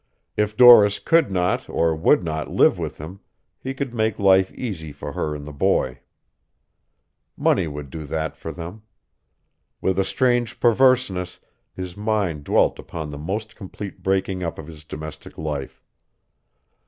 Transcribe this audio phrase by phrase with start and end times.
[0.35, 3.19] If Doris could not or would not live with him,
[3.59, 5.99] he could make life easy for her and the boy.
[7.37, 8.81] Money would do that for them.
[9.79, 11.39] With a strange perverseness,
[11.75, 15.83] his mind dwelt upon the most complete breaking up of his domestic life.